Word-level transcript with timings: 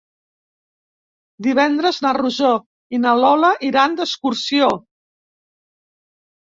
Divendres 1.49 2.01
na 2.07 2.15
Rosó 2.19 2.55
i 2.99 3.03
na 3.05 3.15
Lola 3.25 3.53
iran 3.71 4.01
d'excursió. 4.01 4.73